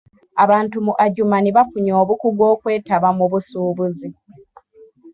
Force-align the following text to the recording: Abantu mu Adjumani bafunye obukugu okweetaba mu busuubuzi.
Abantu 0.43 0.75
mu 0.85 0.93
Adjumani 1.05 1.49
bafunye 1.57 1.91
obukugu 2.01 2.41
okweetaba 2.53 3.09
mu 3.17 3.25
busuubuzi. 3.31 4.09